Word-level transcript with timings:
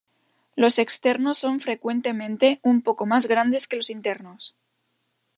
Los 0.55 0.79
externos 0.79 1.37
son 1.37 1.59
frecuentemente 1.59 2.59
un 2.63 2.81
poco 2.81 3.05
más 3.05 3.27
grandes 3.27 3.67
que 3.67 3.75
los 3.75 3.91
internos. 3.91 4.55